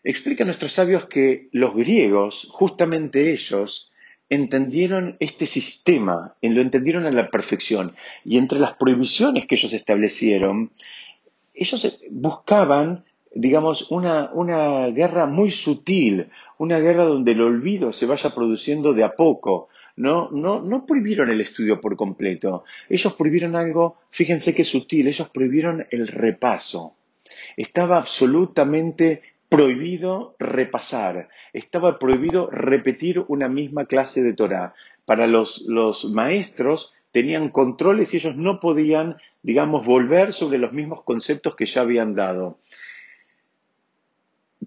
Explica 0.03 0.43
a 0.43 0.45
nuestros 0.45 0.73
sabios 0.73 1.07
que 1.07 1.49
los 1.51 1.73
griegos, 1.73 2.47
justamente 2.51 3.31
ellos, 3.31 3.91
entendieron 4.29 5.17
este 5.19 5.47
sistema, 5.47 6.35
lo 6.43 6.61
entendieron 6.61 7.07
a 7.07 7.11
la 7.11 7.31
perfección. 7.31 7.91
Y 8.23 8.37
entre 8.37 8.59
las 8.59 8.73
prohibiciones 8.73 9.47
que 9.47 9.55
ellos 9.55 9.73
establecieron, 9.73 10.73
ellos 11.55 11.99
buscaban 12.11 13.06
digamos, 13.37 13.91
una, 13.91 14.31
una 14.33 14.87
guerra 14.87 15.27
muy 15.27 15.51
sutil, 15.51 16.29
una 16.57 16.79
guerra 16.79 17.03
donde 17.03 17.33
el 17.33 17.41
olvido 17.41 17.93
se 17.93 18.07
vaya 18.07 18.33
produciendo 18.33 18.93
de 18.93 19.03
a 19.03 19.13
poco. 19.13 19.69
No, 19.95 20.29
no, 20.31 20.85
prohibieron 20.85 21.29
el 21.29 21.41
estudio 21.41 21.79
por 21.79 21.95
completo. 21.95 22.63
Ellos 22.89 23.13
prohibieron 23.13 23.55
algo, 23.55 23.97
fíjense 24.09 24.55
qué 24.55 24.63
sutil, 24.63 25.07
ellos 25.07 25.29
prohibieron 25.29 25.85
el 25.91 26.07
repaso. 26.07 26.95
Estaba 27.55 27.97
absolutamente 27.97 29.21
prohibido 29.49 30.35
repasar, 30.39 31.29
estaba 31.53 31.99
prohibido 31.99 32.49
repetir 32.51 33.23
una 33.27 33.47
misma 33.47 33.85
clase 33.85 34.21
de 34.23 34.33
Torah. 34.33 34.73
Para 35.05 35.25
los, 35.27 35.63
los 35.67 36.05
maestros 36.05 36.93
tenían 37.11 37.49
controles 37.49 38.13
y 38.13 38.17
ellos 38.17 38.35
no 38.35 38.59
podían, 38.59 39.17
digamos, 39.43 39.85
volver 39.85 40.33
sobre 40.33 40.57
los 40.57 40.73
mismos 40.73 41.03
conceptos 41.03 41.55
que 41.55 41.65
ya 41.65 41.81
habían 41.81 42.13
dado. 42.15 42.59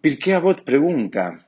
Pirkei 0.01 0.33
Avot 0.33 0.65
pregunta, 0.65 1.47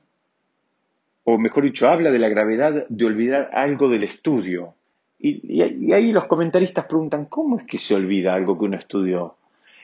o 1.23 1.39
mejor 1.39 1.63
dicho, 1.63 1.87
habla 1.87 2.11
de 2.11 2.19
la 2.19 2.29
gravedad 2.29 2.85
de 2.87 3.05
olvidar 3.05 3.49
algo 3.51 3.89
del 3.89 4.03
estudio. 4.03 4.75
Y, 5.17 5.61
ahí 5.91 6.11
los 6.11 6.25
comentaristas 6.25 6.85
preguntan, 6.85 7.25
¿cómo 7.25 7.57
es 7.57 7.65
que 7.65 7.79
se 7.79 7.95
olvida 7.95 8.35
algo 8.35 8.59
que 8.59 8.65
uno 8.65 8.77
estudió? 8.77 9.37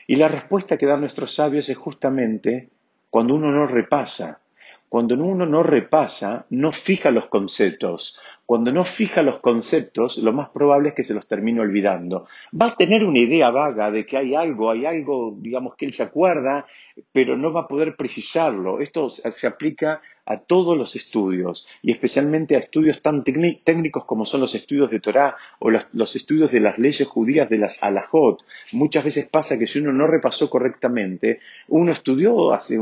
Y 0.06 0.16
la 0.16 0.28
respuesta 0.28 0.76
que 0.76 0.86
dan 0.86 1.00
nuestros 1.00 1.34
sabios 1.34 1.68
es 1.68 1.76
justamente 1.76 2.68
cuando 3.08 3.34
uno 3.34 3.50
no 3.50 3.66
repasa. 3.66 4.40
Cuando 4.88 5.14
uno 5.14 5.46
no 5.46 5.62
repasa, 5.64 6.46
no 6.50 6.72
fija 6.72 7.10
los 7.10 7.26
conceptos. 7.26 8.18
Cuando 8.50 8.72
no 8.72 8.84
fija 8.84 9.22
los 9.22 9.38
conceptos, 9.38 10.18
lo 10.18 10.32
más 10.32 10.48
probable 10.48 10.88
es 10.88 10.96
que 10.96 11.04
se 11.04 11.14
los 11.14 11.28
termine 11.28 11.60
olvidando. 11.60 12.26
Va 12.60 12.66
a 12.66 12.74
tener 12.74 13.04
una 13.04 13.20
idea 13.20 13.48
vaga 13.52 13.92
de 13.92 14.04
que 14.04 14.16
hay 14.16 14.34
algo, 14.34 14.72
hay 14.72 14.86
algo, 14.86 15.36
digamos, 15.38 15.76
que 15.76 15.86
él 15.86 15.92
se 15.92 16.02
acuerda, 16.02 16.66
pero 17.12 17.36
no 17.36 17.52
va 17.52 17.60
a 17.60 17.68
poder 17.68 17.94
precisarlo. 17.94 18.80
Esto 18.80 19.08
se 19.08 19.46
aplica 19.46 20.02
a 20.26 20.38
todos 20.38 20.76
los 20.76 20.96
estudios 20.96 21.66
y 21.82 21.92
especialmente 21.92 22.56
a 22.56 22.58
estudios 22.58 23.02
tan 23.02 23.22
técnicos 23.24 24.04
como 24.04 24.24
son 24.24 24.40
los 24.40 24.54
estudios 24.54 24.90
de 24.90 25.00
Torah 25.00 25.36
o 25.58 25.70
los, 25.70 26.16
estudios 26.16 26.50
de 26.50 26.60
las 26.60 26.78
leyes 26.78 27.06
judías 27.06 27.48
de 27.48 27.58
las 27.58 27.82
alajot. 27.82 28.44
Muchas 28.72 29.04
veces 29.04 29.28
pasa 29.28 29.58
que 29.60 29.66
si 29.68 29.78
uno 29.78 29.92
no 29.92 30.08
repasó 30.08 30.50
correctamente, 30.50 31.38
uno 31.68 31.92
estudió 31.92 32.52
hace, 32.52 32.78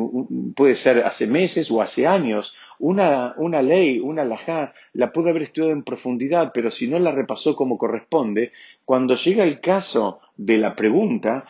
puede 0.54 0.74
ser 0.74 1.04
hace 1.04 1.26
meses 1.26 1.70
o 1.70 1.82
hace 1.82 2.06
años 2.06 2.56
una, 2.78 3.34
una 3.36 3.62
ley, 3.62 3.98
una 3.98 4.22
alajá, 4.22 4.72
la 4.92 5.12
pudo 5.12 5.30
haber 5.30 5.42
estudiado 5.42 5.72
en 5.72 5.82
profundidad, 5.82 6.52
pero 6.52 6.70
si 6.70 6.88
no 6.88 6.98
la 6.98 7.12
repasó 7.12 7.56
como 7.56 7.78
corresponde, 7.78 8.52
cuando 8.84 9.14
llega 9.14 9.44
el 9.44 9.60
caso 9.60 10.20
de 10.36 10.58
la 10.58 10.76
pregunta, 10.76 11.44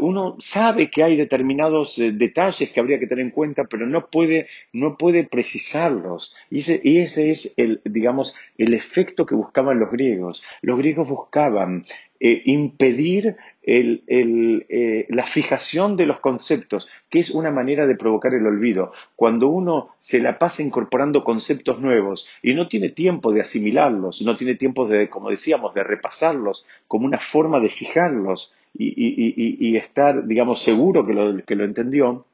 uno 0.00 0.36
sabe 0.38 0.90
que 0.90 1.02
hay 1.02 1.16
determinados 1.16 1.98
eh, 1.98 2.10
detalles 2.12 2.70
que 2.70 2.80
habría 2.80 2.98
que 2.98 3.06
tener 3.06 3.24
en 3.24 3.30
cuenta, 3.30 3.64
pero 3.64 3.86
no 3.86 4.08
puede, 4.08 4.48
no 4.72 4.96
puede 4.96 5.24
precisarlos. 5.24 6.34
Y 6.50 6.58
ese, 6.58 6.80
y 6.82 6.98
ese 6.98 7.30
es 7.30 7.54
el, 7.56 7.80
digamos, 7.84 8.34
el 8.58 8.74
efecto 8.74 9.24
que 9.26 9.36
buscaban 9.36 9.78
los 9.78 9.90
griegos. 9.90 10.42
Los 10.60 10.76
griegos 10.76 11.08
buscaban 11.08 11.86
eh, 12.24 12.42
impedir 12.44 13.36
eh, 13.64 15.06
la 15.08 15.24
fijación 15.24 15.96
de 15.96 16.06
los 16.06 16.18
conceptos, 16.20 16.88
que 17.08 17.20
es 17.20 17.30
una 17.30 17.50
manera 17.50 17.86
de 17.86 17.94
provocar 17.94 18.34
el 18.34 18.46
olvido. 18.46 18.92
Cuando 19.14 19.48
uno 19.48 19.94
se 20.00 20.20
la 20.20 20.38
pasa 20.38 20.62
incorporando 20.62 21.22
conceptos 21.22 21.80
nuevos 21.80 22.26
y 22.42 22.54
no 22.54 22.68
tiene 22.68 22.88
tiempo 22.88 23.32
de 23.32 23.42
asimilarlos, 23.42 24.22
no 24.22 24.36
tiene 24.36 24.56
tiempo 24.56 24.88
de, 24.88 25.08
como 25.08 25.30
decíamos, 25.30 25.74
de 25.74 25.84
repasarlos 25.84 26.66
como 26.88 27.06
una 27.06 27.18
forma 27.18 27.60
de 27.60 27.70
fijarlos 27.70 28.52
y, 28.74 29.76
estar, 29.76 30.26
digamos, 30.26 30.62
seguro 30.62 31.06
que 31.06 31.12
lo, 31.12 31.44
que 31.44 31.54
lo 31.54 31.64
entendió, 31.64 32.26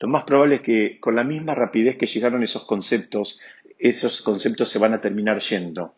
lo 0.00 0.08
más 0.08 0.24
probable 0.24 0.56
es 0.56 0.60
que 0.60 1.00
con 1.00 1.14
la 1.14 1.24
misma 1.24 1.54
rapidez 1.54 1.96
que 1.96 2.06
llegaron 2.06 2.42
esos 2.42 2.64
conceptos, 2.64 3.40
esos 3.78 4.20
conceptos 4.22 4.68
se 4.68 4.78
van 4.78 4.92
a 4.92 5.00
terminar 5.00 5.38
yendo. 5.40 5.94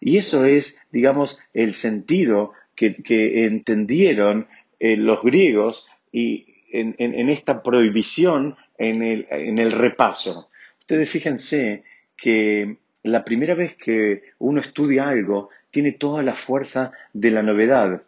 Y 0.00 0.16
eso 0.16 0.46
es, 0.46 0.80
digamos, 0.90 1.42
el 1.52 1.74
sentido 1.74 2.52
que, 2.80 3.44
entendieron 3.44 4.48
eh, 4.78 4.96
los 4.96 5.22
griegos 5.22 5.88
y 6.10 6.46
en, 6.72 7.28
esta 7.28 7.62
prohibición 7.62 8.56
en 8.78 9.02
en 9.02 9.58
el 9.58 9.72
repaso. 9.72 10.48
Ustedes 10.78 11.10
fíjense 11.10 11.84
que 12.16 12.76
la 13.02 13.24
primera 13.24 13.54
vez 13.54 13.76
que 13.76 14.22
uno 14.38 14.60
estudia 14.60 15.08
algo 15.08 15.50
tiene 15.70 15.92
toda 15.92 16.22
la 16.22 16.34
fuerza 16.34 16.92
de 17.12 17.30
la 17.30 17.42
novedad. 17.42 18.02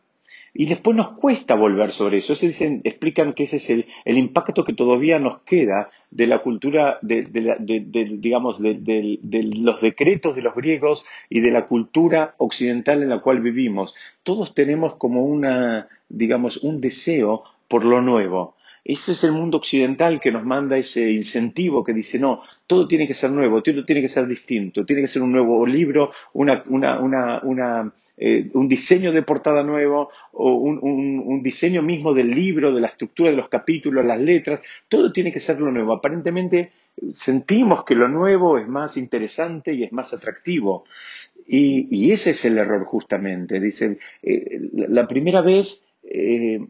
Y 0.55 0.67
después 0.67 0.95
nos 0.95 1.13
cuesta 1.13 1.55
volver 1.55 1.93
sobre 1.93 2.19
eso. 2.19 2.35
dicen, 2.35 2.83
explican 2.85 3.33
que 3.33 3.45
ese 3.45 3.57
es 3.57 3.71
el, 3.71 3.87
impacto 4.19 4.65
que 4.65 4.75
todavía 4.75 5.19
nos 5.19 5.41
queda 5.41 5.91
de 6.11 6.27
la 6.27 6.41
cultura, 6.41 6.99
de, 7.01 7.23
digamos, 8.19 8.61
de, 8.61 9.19
los 9.55 9.81
decretos 9.81 10.37
de 10.37 10.43
los 10.43 10.55
griegos 10.55 11.07
y 11.31 11.41
de 11.41 11.51
la 11.51 11.65
cultura 11.67 12.35
occidental 12.37 13.03
en 13.03 13.09
la 13.09 13.21
cual 13.21 13.41
vivimos. 13.41 13.95
Todos 14.23 14.55
tenemos 14.55 14.95
como 14.97 15.25
una, 15.25 15.89
digamos, 16.11 16.59
un 16.59 16.83
deseo 16.83 17.45
por 17.67 17.87
lo 17.87 18.03
nuevo. 18.03 18.55
Ese 18.85 19.13
es 19.13 19.25
el 19.25 19.33
mundo 19.33 19.57
occidental 19.59 20.21
que 20.21 20.33
nos 20.33 20.45
manda 20.45 20.77
ese 20.77 21.13
incentivo 21.13 21.83
que 21.83 21.95
dice, 21.95 22.19
no, 22.19 22.43
todo 22.67 22.87
tiene 22.89 23.07
que 23.07 23.15
ser 23.15 23.31
nuevo, 23.31 23.63
todo 23.63 23.85
tiene 23.85 24.03
que 24.03 24.09
ser 24.09 24.27
distinto, 24.27 24.85
tiene 24.85 25.03
que 25.03 25.09
ser 25.09 25.23
un 25.23 25.33
nuevo 25.33 25.65
libro, 25.65 26.11
una, 26.35 26.63
una, 26.67 26.99
una 27.43 27.93
eh, 28.17 28.51
un 28.55 28.69
diseño 28.69 29.11
de 29.11 29.23
portada 29.23 29.63
nuevo 29.63 30.11
o 30.33 30.55
un, 30.55 31.43
diseño 31.43 31.83
mismo 31.83 32.15
del 32.15 32.31
libro, 32.31 32.73
de 32.73 32.81
la 32.81 32.89
estructura 32.89 33.31
de 33.31 33.37
los 33.37 33.49
capítulos, 33.49 34.05
las 34.05 34.21
letras, 34.21 34.61
todo 34.89 35.13
tiene 35.13 35.33
que 35.33 35.41
ser 35.41 35.61
lo 35.61 35.73
nuevo. 35.73 35.93
Aparentemente 35.93 36.73
sentimos 37.15 37.85
que 37.85 37.95
lo 37.95 38.09
nuevo 38.09 38.59
es 38.59 38.69
más 38.69 38.97
interesante 38.97 39.73
y 39.75 39.83
es 39.83 39.93
más 39.93 40.13
atractivo. 40.15 40.85
Y, 41.47 42.13
ese 42.13 42.31
es 42.31 42.45
el 42.45 42.59
error 42.59 42.85
justamente. 42.85 43.59
Dicen, 43.59 43.99
eh, 44.23 44.61
la 44.73 45.07
primera 45.07 45.41
vez 45.41 45.85
eh, 46.05 46.61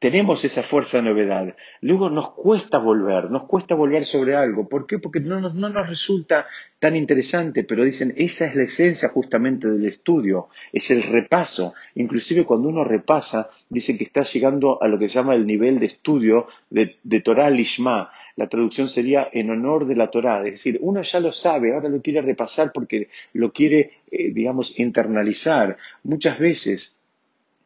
tenemos 0.00 0.46
esa 0.46 0.62
fuerza 0.62 0.96
de 0.96 1.10
novedad. 1.10 1.54
Luego 1.82 2.08
nos 2.08 2.30
cuesta 2.30 2.78
volver, 2.78 3.30
nos 3.30 3.44
cuesta 3.44 3.74
volver 3.74 4.04
sobre 4.04 4.34
algo. 4.34 4.66
¿Por 4.66 4.86
qué? 4.86 4.98
Porque 4.98 5.20
no 5.20 5.40
nos, 5.40 5.54
no 5.54 5.68
nos 5.68 5.86
resulta 5.88 6.46
tan 6.78 6.96
interesante, 6.96 7.64
pero 7.64 7.84
dicen, 7.84 8.14
esa 8.16 8.46
es 8.46 8.54
la 8.54 8.64
esencia 8.64 9.10
justamente 9.10 9.68
del 9.68 9.84
estudio, 9.84 10.48
es 10.72 10.90
el 10.90 11.02
repaso. 11.02 11.74
Inclusive 11.94 12.46
cuando 12.46 12.70
uno 12.70 12.82
repasa, 12.82 13.50
dice 13.68 13.98
que 13.98 14.04
está 14.04 14.22
llegando 14.22 14.82
a 14.82 14.88
lo 14.88 14.98
que 14.98 15.10
se 15.10 15.16
llama 15.16 15.34
el 15.34 15.46
nivel 15.46 15.78
de 15.78 15.86
estudio 15.86 16.46
de, 16.70 16.96
de 17.04 17.20
Torah 17.20 17.50
Lishma. 17.50 18.10
La 18.36 18.48
traducción 18.48 18.88
sería 18.88 19.28
en 19.30 19.50
honor 19.50 19.86
de 19.86 19.96
la 19.96 20.10
Torah, 20.10 20.42
es 20.44 20.52
decir, 20.52 20.78
uno 20.80 21.02
ya 21.02 21.20
lo 21.20 21.30
sabe, 21.30 21.74
ahora 21.74 21.90
lo 21.90 22.00
quiere 22.00 22.22
repasar 22.22 22.70
porque 22.72 23.10
lo 23.34 23.52
quiere, 23.52 23.98
eh, 24.10 24.32
digamos, 24.32 24.78
internalizar. 24.80 25.76
Muchas 26.04 26.38
veces 26.38 26.99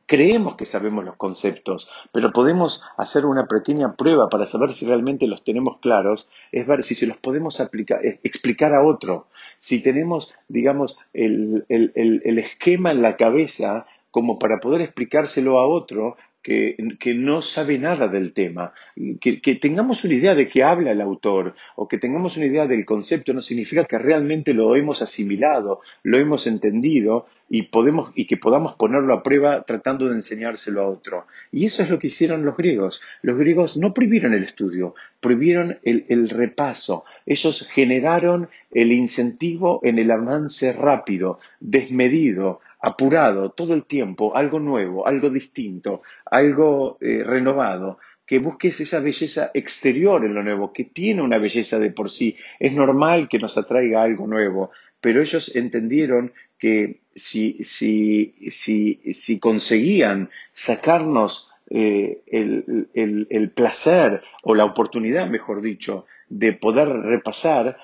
Creemos 0.07 0.57
que 0.57 0.67
sabemos 0.67 1.05
los 1.05 1.17
conceptos, 1.17 1.89
pero 2.13 2.33
podemos 2.33 2.83
hacer 2.97 3.25
una 3.25 3.47
pequeña 3.47 3.95
prueba 3.95 4.29
para 4.29 4.47
saber 4.47 4.73
si 4.73 4.87
realmente 4.87 5.27
los 5.27 5.45
tenemos 5.45 5.79
claros, 5.79 6.29
es 6.53 6.67
ver 6.67 6.83
si 6.83 6.95
se 6.95 7.07
los 7.07 7.17
podemos 7.17 7.61
aplicar, 7.61 8.05
eh, 8.05 8.21
explicar 8.23 8.75
a 8.75 8.85
otro, 8.85 9.29
si 9.61 9.83
tenemos, 9.83 10.35
digamos, 10.49 10.99
el, 11.13 11.65
el 11.69 12.39
esquema 12.39 12.91
en 12.91 13.03
la 13.03 13.17
cabeza 13.17 13.87
como 14.11 14.39
para 14.39 14.61
poder 14.61 14.83
explicárselo 14.83 15.59
a 15.59 15.67
otro 15.67 16.17
que, 16.45 17.15
no 17.15 17.41
sabe 17.41 17.79
nada 17.79 18.07
del 18.07 18.35
tema. 18.35 18.75
Que, 19.21 19.59
tengamos 19.61 20.05
una 20.05 20.15
idea 20.15 20.35
de 20.35 20.47
qué 20.47 20.63
habla 20.63 20.93
el 20.93 21.01
autor 21.01 21.55
o 21.75 21.89
que 21.89 21.99
tengamos 21.99 22.37
una 22.37 22.47
idea 22.47 22.67
del 22.67 22.85
concepto 22.85 23.33
no 23.33 23.41
significa 23.41 23.87
que 23.87 23.99
realmente 23.99 24.53
lo 24.53 24.77
hemos 24.77 25.01
asimilado, 25.01 25.81
lo 26.03 26.19
hemos 26.19 26.47
entendido 26.47 27.27
y, 27.49 27.63
podemos, 27.63 28.13
y 28.15 28.27
que 28.27 28.37
podamos 28.37 28.75
ponerlo 28.75 29.15
a 29.15 29.23
prueba 29.23 29.63
tratando 29.63 30.07
de 30.07 30.17
enseñárselo 30.17 30.83
a 30.83 30.89
otro. 30.89 31.27
Y 31.51 31.65
eso 31.65 31.83
es 31.83 31.89
lo 31.89 31.99
que 31.99 32.09
hicieron 32.09 32.45
los 32.45 32.59
griegos. 32.59 33.01
Los 33.23 33.39
griegos 33.39 33.79
no 33.79 33.95
prohibieron 33.95 34.35
el 34.35 34.45
estudio, 34.45 34.95
prohibieron 35.21 35.79
el, 35.83 36.05
el 36.11 36.29
repaso. 36.29 37.05
Ellos 37.25 37.67
generaron 37.73 38.51
el 38.71 38.93
incentivo 38.93 39.81
en 39.83 39.99
el 39.99 40.11
avance 40.11 40.75
rápido, 40.75 41.39
desmedido, 41.59 42.61
apurado 42.85 43.51
todo 43.51 43.75
el 43.75 43.85
tiempo, 43.85 44.37
algo 44.37 44.61
nuevo, 44.61 45.07
algo 45.07 45.31
distinto, 45.31 46.03
algo 46.27 46.99
eh, 47.01 47.23
renovado, 47.25 47.99
que 48.27 48.39
busques 48.39 48.79
esa 48.81 49.01
belleza 49.01 49.51
exterior 49.55 50.25
en 50.25 50.35
lo 50.35 50.43
nuevo, 50.43 50.73
que 50.73 50.85
tiene 50.85 51.23
una 51.23 51.39
belleza 51.39 51.79
de 51.79 51.91
por 51.91 52.11
sí. 52.11 52.37
Es 52.61 52.73
normal 52.75 53.29
que 53.29 53.39
nos 53.39 53.57
atraiga 53.57 54.03
algo 54.03 54.27
nuevo, 54.27 54.71
pero 55.01 55.23
ellos 55.23 55.55
entendieron 55.57 56.33
que 56.59 57.01
si, 57.15 57.63
si, 57.63 58.35
si, 58.51 59.01
si 59.13 59.41
conseguían 59.41 60.31
sacarnos 60.53 61.51
eh, 61.71 62.21
el, 62.27 62.89
el, 62.93 63.27
el, 63.31 63.51
placer 63.51 64.23
o 64.43 64.55
la 64.55 64.67
oportunidad, 64.67 65.29
mejor 65.31 65.63
dicho, 65.63 66.07
de 66.29 66.53
poder 66.53 66.89
repasar 66.89 67.79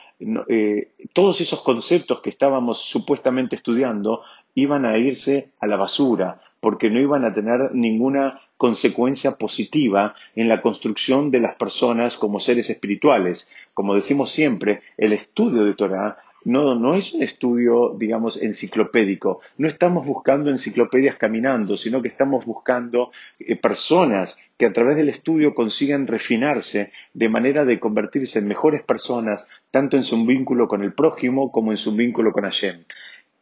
eh, 0.49 0.93
todos 1.15 1.41
esos 1.41 1.63
conceptos 1.63 2.21
que 2.21 2.29
estábamos 2.29 2.79
supuestamente 2.81 3.57
estudiando, 3.57 4.23
iban 4.55 4.85
a 4.85 4.99
irse 4.99 5.51
a 5.61 5.67
la 5.67 5.77
basura, 5.77 6.41
porque 6.61 6.91
no 6.91 7.01
iban 7.01 7.25
a 7.25 7.33
tener 7.33 7.75
ninguna 7.75 8.41
consecuencia 8.57 9.37
positiva 9.37 10.15
en 10.37 10.49
la 10.49 10.61
construcción 10.61 11.31
de 11.31 11.41
las 11.41 11.57
personas 11.57 12.17
como 12.17 12.41
seres 12.41 12.69
espirituales. 12.69 13.51
Como 13.73 13.95
decimos 13.95 14.31
siempre, 14.31 14.83
el 14.99 15.13
estudio 15.15 15.65
de 15.65 15.75
Torah 15.75 16.19
no, 16.45 16.75
no 16.75 16.95
es 16.95 17.13
un 17.13 17.23
estudio, 17.23 17.95
digamos, 17.99 18.43
enciclopédico. 18.43 19.41
No 19.59 19.69
estamos 19.69 20.07
buscando 20.07 20.51
enciclopedias 20.51 21.17
caminando, 21.17 21.77
sino 21.77 22.01
que 22.01 22.09
estamos 22.09 22.47
buscando 22.47 23.13
eh, 23.39 23.57
personas 23.57 24.43
que 24.57 24.67
a 24.67 24.73
través 24.73 24.97
del 24.97 25.11
estudio 25.11 25.55
consigan 25.55 26.07
refinarse 26.07 26.93
de 27.13 27.29
manera 27.29 27.65
de 27.65 27.79
convertirse 27.79 28.39
en 28.39 28.49
mejores 28.49 28.83
personas, 28.83 29.49
tanto 29.71 29.97
en 29.97 30.05
su 30.05 30.25
vínculo 30.25 30.67
con 30.67 30.83
el 30.83 30.95
prójimo 30.95 31.53
como 31.53 31.73
en 31.73 31.77
su 31.77 31.95
vínculo 31.95 32.33
con 32.33 32.45
Hashem. 32.45 32.85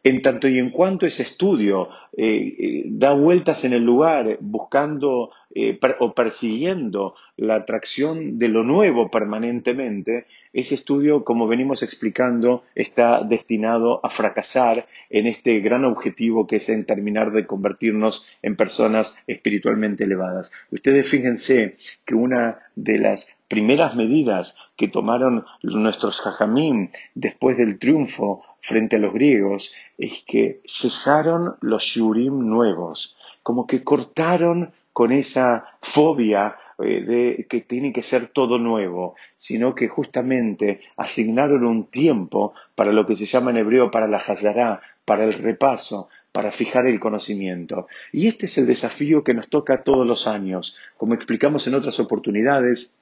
En 0.04 0.22
tanto 0.22 0.48
y 0.48 0.58
en 0.58 0.70
cuanto 0.70 1.06
ese 1.06 1.22
estudio 1.22 1.88
eh, 2.16 2.54
eh, 2.58 2.82
da 2.86 3.12
vueltas 3.12 3.64
en 3.64 3.72
el 3.72 3.82
lugar 3.82 4.38
buscando 4.40 5.30
eh, 5.54 5.78
o 5.98 6.14
persiguiendo 6.14 7.14
la 7.36 7.56
atracción 7.56 8.38
de 8.38 8.48
lo 8.48 8.62
nuevo 8.62 9.10
permanentemente, 9.10 10.26
ese 10.52 10.74
estudio, 10.74 11.24
como 11.24 11.46
venimos 11.46 11.82
explicando, 11.82 12.64
está 12.74 13.22
destinado 13.22 14.04
a 14.04 14.10
fracasar 14.10 14.86
en 15.10 15.26
este 15.26 15.60
gran 15.60 15.84
objetivo 15.84 16.46
que 16.46 16.56
es 16.56 16.68
en 16.68 16.86
terminar 16.86 17.32
de 17.32 17.46
convertirnos 17.46 18.26
en 18.42 18.56
personas 18.56 19.22
espiritualmente 19.26 20.04
elevadas. 20.04 20.52
Ustedes 20.70 21.08
fíjense 21.08 21.76
que 22.04 22.14
una 22.14 22.58
de 22.76 22.98
las 22.98 23.36
primeras 23.48 23.96
medidas 23.96 24.56
que 24.76 24.88
tomaron 24.88 25.44
nuestros 25.62 26.20
jajamín 26.20 26.90
después 27.14 27.56
del 27.56 27.78
triunfo 27.78 28.42
frente 28.68 28.96
a 28.96 28.98
los 28.98 29.14
griegos 29.14 29.72
es 29.96 30.22
que 30.26 30.60
cesaron 30.66 31.56
los 31.62 31.82
shurim 31.82 32.46
nuevos, 32.46 33.16
como 33.42 33.66
que 33.66 33.82
cortaron 33.82 34.72
con 34.92 35.10
esa 35.10 35.64
fobia 35.80 36.56
eh, 36.78 37.02
de 37.02 37.46
que 37.48 37.62
tiene 37.62 37.92
que 37.92 38.02
ser 38.02 38.28
todo 38.28 38.58
nuevo, 38.58 39.14
sino 39.36 39.74
que 39.74 39.88
justamente 39.88 40.80
asignaron 40.96 41.64
un 41.64 41.86
tiempo 41.86 42.52
para 42.74 42.92
lo 42.92 43.06
que 43.06 43.16
se 43.16 43.24
llama 43.24 43.50
en 43.50 43.56
hebreo 43.56 43.90
para 43.90 44.06
la 44.06 44.18
hazará, 44.18 44.80
para 45.04 45.24
el 45.24 45.32
repaso, 45.32 46.08
para 46.30 46.50
fijar 46.50 46.86
el 46.86 47.00
conocimiento. 47.00 47.86
Y 48.12 48.28
este 48.28 48.46
es 48.46 48.58
el 48.58 48.66
desafío 48.66 49.24
que 49.24 49.34
nos 49.34 49.48
toca 49.48 49.82
todos 49.82 50.06
los 50.06 50.26
años. 50.26 50.76
Como 50.96 51.14
explicamos 51.14 51.66
en 51.66 51.74
otras 51.74 51.98
oportunidades, 52.00 52.92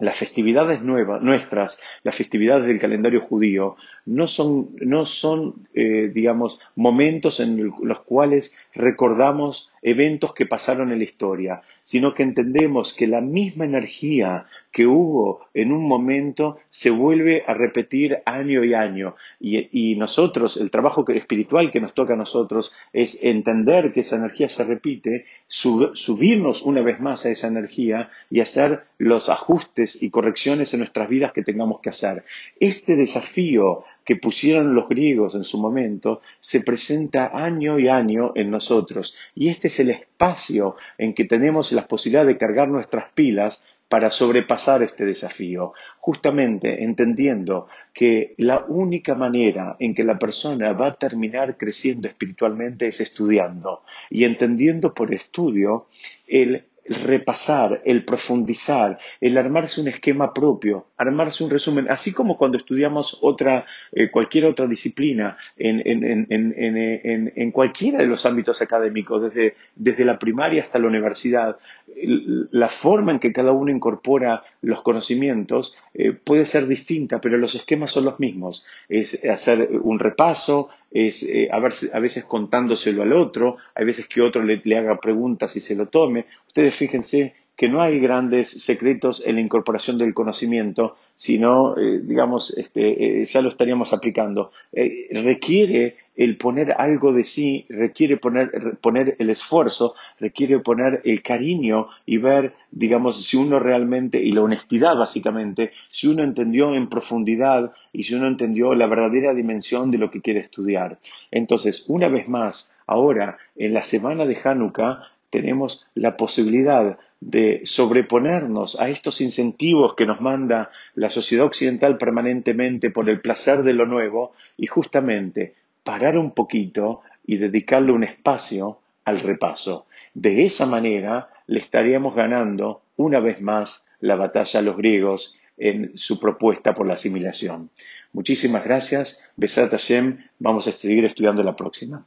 las 0.00 0.16
festividades 0.16 0.82
nuevas, 0.82 1.22
nuestras, 1.22 1.80
las 2.02 2.14
festividades 2.14 2.66
del 2.66 2.80
calendario 2.80 3.20
judío, 3.20 3.76
no 4.06 4.26
son, 4.28 4.70
no 4.80 5.06
son 5.06 5.66
eh, 5.74 6.10
digamos, 6.12 6.58
momentos 6.74 7.40
en 7.40 7.72
los 7.82 8.00
cuales 8.00 8.56
recordamos 8.74 9.72
eventos 9.82 10.34
que 10.34 10.46
pasaron 10.46 10.92
en 10.92 10.98
la 10.98 11.04
historia, 11.04 11.62
sino 11.84 12.14
que 12.14 12.24
entendemos 12.24 12.94
que 12.94 13.06
la 13.06 13.20
misma 13.20 13.66
energía 13.66 14.46
que 14.72 14.86
hubo 14.86 15.46
en 15.54 15.70
un 15.70 15.86
momento 15.86 16.58
se 16.70 16.90
vuelve 16.90 17.44
a 17.46 17.54
repetir 17.54 18.18
año 18.24 18.64
y 18.64 18.74
año. 18.74 19.14
Y, 19.38 19.94
nosotros, 19.94 20.56
el 20.56 20.70
trabajo 20.70 21.04
espiritual 21.08 21.70
que 21.70 21.80
nos 21.80 21.94
toca 21.94 22.14
a 22.14 22.16
nosotros 22.16 22.74
es 22.92 23.22
entender 23.22 23.92
que 23.92 24.00
esa 24.00 24.16
energía 24.16 24.48
se 24.48 24.64
repite, 24.64 25.26
subirnos 25.46 26.62
una 26.62 26.80
vez 26.80 26.98
más 26.98 27.26
a 27.26 27.30
esa 27.30 27.46
energía 27.46 28.10
y 28.30 28.40
hacer 28.40 28.84
los 28.98 29.28
ajustes 29.28 30.02
y 30.02 30.10
correcciones 30.10 30.72
en 30.72 30.80
nuestras 30.80 31.08
vidas 31.08 31.32
que 31.32 31.44
tengamos 31.44 31.80
que 31.80 31.90
hacer. 31.90 32.24
Este 32.58 32.96
desafío 32.96 33.84
que 34.04 34.16
pusieron 34.16 34.74
los 34.74 34.88
griegos 34.88 35.34
en 35.34 35.44
su 35.44 35.58
momento 35.58 36.20
se 36.40 36.60
presenta 36.60 37.30
año 37.32 37.78
y 37.78 37.88
año 37.88 38.32
en 38.34 38.50
nosotros. 38.50 39.16
Y 39.34 39.48
este 39.48 39.68
es 39.68 39.80
el 39.80 39.90
espacio 39.90 40.76
en 40.98 41.14
que 41.14 41.24
tenemos 41.24 41.72
la 41.72 41.86
posibilidad 41.86 42.26
de 42.26 42.38
cargar 42.38 42.68
nuestras 42.68 43.10
pilas 43.12 43.66
para 43.88 44.10
sobrepasar 44.10 44.82
este 44.82 45.04
desafío, 45.04 45.72
justamente 45.98 46.82
entendiendo 46.82 47.68
que 47.92 48.34
la 48.38 48.64
única 48.66 49.14
manera 49.14 49.76
en 49.78 49.94
que 49.94 50.04
la 50.04 50.18
persona 50.18 50.72
va 50.72 50.88
a 50.88 50.94
terminar 50.94 51.56
creciendo 51.56 52.08
espiritualmente 52.08 52.88
es 52.88 53.00
estudiando 53.00 53.82
y 54.10 54.24
entendiendo 54.24 54.94
por 54.94 55.14
estudio 55.14 55.86
el 56.26 56.64
el 56.84 56.96
repasar, 56.96 57.80
el 57.84 58.04
profundizar, 58.04 58.98
el 59.20 59.38
armarse 59.38 59.80
un 59.80 59.88
esquema 59.88 60.34
propio, 60.34 60.86
armarse 60.96 61.42
un 61.42 61.50
resumen, 61.50 61.86
así 61.90 62.12
como 62.12 62.36
cuando 62.36 62.58
estudiamos 62.58 63.18
otra, 63.22 63.64
eh, 63.92 64.10
cualquier 64.10 64.46
otra 64.46 64.66
disciplina 64.66 65.38
en, 65.56 65.82
en, 65.84 67.50
cualquiera 67.52 67.98
de 67.98 68.06
los 68.06 68.26
ámbitos 68.26 68.60
académicos, 68.60 69.22
desde, 69.22 69.54
desde 69.74 70.04
la 70.04 70.18
primaria 70.18 70.62
hasta 70.62 70.78
la 70.78 70.88
universidad, 70.88 71.56
la 71.96 72.68
forma 72.68 73.12
en 73.12 73.18
que 73.18 73.32
cada 73.32 73.52
uno 73.52 73.70
incorpora 73.70 74.42
los 74.64 74.82
conocimientos 74.82 75.76
eh, 75.94 76.12
puede 76.12 76.46
ser 76.46 76.66
distinta, 76.66 77.20
pero 77.20 77.38
los 77.38 77.54
esquemas 77.54 77.92
son 77.92 78.04
los 78.04 78.18
mismos. 78.18 78.64
Es 78.88 79.24
hacer 79.24 79.68
un 79.82 79.98
repaso, 79.98 80.70
es 80.90 81.22
eh, 81.22 81.48
a, 81.52 81.58
veces 81.58 82.24
contándoselo 82.24 83.02
al 83.02 83.12
otro, 83.12 83.56
hay 83.74 83.84
veces 83.84 84.08
que 84.08 84.20
otro 84.20 84.42
le, 84.42 84.60
le 84.64 84.78
haga 84.78 84.98
preguntas 84.98 85.54
y 85.56 85.60
se 85.60 85.76
lo 85.76 85.86
tome. 85.86 86.26
Ustedes 86.46 86.74
fíjense 86.74 87.34
que 87.56 87.68
no 87.68 87.82
hay 87.82 88.00
grandes 88.00 88.48
secretos 88.64 89.22
en 89.24 89.36
la 89.36 89.40
incorporación 89.40 89.96
del 89.96 90.12
conocimiento, 90.12 90.96
sino, 91.16 91.76
eh, 91.78 92.00
digamos, 92.02 92.56
este, 92.58 93.20
eh, 93.20 93.24
ya 93.24 93.42
lo 93.42 93.48
estaríamos 93.48 93.92
aplicando. 93.92 94.50
Eh, 94.72 95.08
requiere 95.12 95.96
el 96.16 96.36
poner 96.36 96.72
algo 96.72 97.12
de 97.12 97.24
sí, 97.24 97.66
requiere 97.68 98.16
poner, 98.16 98.76
poner 98.80 99.16
el 99.18 99.30
esfuerzo, 99.30 99.94
requiere 100.18 100.58
poner 100.60 101.00
el 101.04 101.22
cariño 101.22 101.88
y 102.06 102.18
ver, 102.18 102.54
digamos, 102.70 103.24
si 103.24 103.36
uno 103.36 103.58
realmente, 103.60 104.20
y 104.20 104.32
la 104.32 104.42
honestidad 104.42 104.96
básicamente, 104.96 105.72
si 105.90 106.08
uno 106.08 106.24
entendió 106.24 106.74
en 106.74 106.88
profundidad 106.88 107.72
y 107.92 108.02
si 108.02 108.14
uno 108.14 108.26
entendió 108.26 108.74
la 108.74 108.86
verdadera 108.86 109.32
dimensión 109.34 109.90
de 109.90 109.98
lo 109.98 110.10
que 110.10 110.20
quiere 110.20 110.40
estudiar. 110.40 110.98
Entonces, 111.30 111.84
una 111.88 112.08
vez 112.08 112.28
más, 112.28 112.72
ahora, 112.86 113.38
en 113.56 113.74
la 113.74 113.82
semana 113.82 114.24
de 114.24 114.38
Hanukkah, 114.42 115.02
tenemos 115.30 115.84
la 115.94 116.16
posibilidad 116.16 116.96
de 117.24 117.62
sobreponernos 117.64 118.78
a 118.78 118.90
estos 118.90 119.22
incentivos 119.22 119.94
que 119.94 120.04
nos 120.04 120.20
manda 120.20 120.70
la 120.94 121.08
sociedad 121.08 121.46
occidental 121.46 121.96
permanentemente 121.96 122.90
por 122.90 123.08
el 123.08 123.22
placer 123.22 123.62
de 123.62 123.72
lo 123.72 123.86
nuevo 123.86 124.34
y 124.58 124.66
justamente 124.66 125.54
parar 125.82 126.18
un 126.18 126.32
poquito 126.32 127.00
y 127.26 127.38
dedicarle 127.38 127.92
un 127.92 128.04
espacio 128.04 128.78
al 129.06 129.20
repaso. 129.20 129.86
De 130.12 130.44
esa 130.44 130.66
manera 130.66 131.30
le 131.46 131.60
estaríamos 131.60 132.14
ganando 132.14 132.82
una 132.96 133.20
vez 133.20 133.40
más 133.40 133.86
la 134.00 134.16
batalla 134.16 134.60
a 134.60 134.62
los 134.62 134.76
griegos 134.76 135.34
en 135.56 135.92
su 135.94 136.20
propuesta 136.20 136.74
por 136.74 136.86
la 136.86 136.92
asimilación. 136.92 137.70
Muchísimas 138.12 138.64
gracias. 138.64 139.26
Besat 139.36 139.70
Hashem. 139.70 140.18
Vamos 140.38 140.68
a 140.68 140.72
seguir 140.72 141.06
estudiando 141.06 141.42
la 141.42 141.56
próxima. 141.56 142.04